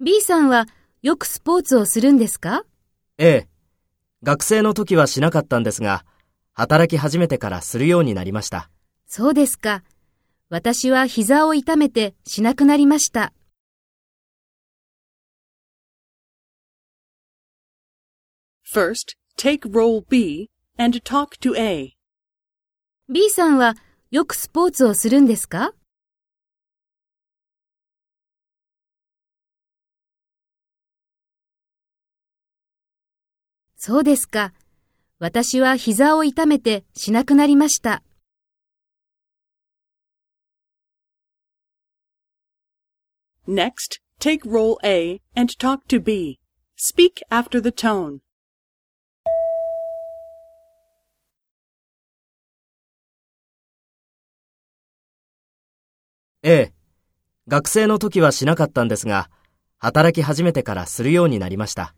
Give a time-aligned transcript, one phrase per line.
[0.00, 0.66] B さんは
[1.02, 2.64] よくスポーツをするんですか？
[3.16, 3.48] ええ。
[4.24, 6.04] 学生の時はしなかったんですが、
[6.52, 8.70] 働き始めてからするようになりました。
[9.06, 9.84] そうですか。
[10.48, 13.32] 私は膝を痛めてしなくなりました。
[18.68, 21.92] First, take role B and talk to A.
[23.08, 23.76] B さんは
[24.10, 25.72] よくスポーツをするんですか？
[33.86, 34.54] そうですか。
[35.18, 38.02] 私は膝を痛めてしなくなりました。
[43.46, 46.38] Next, take role A and talk to B.
[46.78, 48.20] Speak after the tone.
[56.42, 56.72] ええ。
[57.48, 59.28] 学生の時はしなかったんですが、
[59.76, 61.94] 働き始めてからするようになりました。